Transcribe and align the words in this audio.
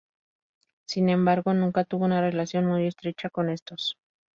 Sin 0.87 1.09
embargo, 1.09 1.53
nunca 1.53 1.83
tuvo 1.83 2.05
una 2.05 2.21
relación 2.21 2.65
muy 2.65 2.87
estrecha 2.87 3.29
con 3.29 3.51
estos. 3.51 3.99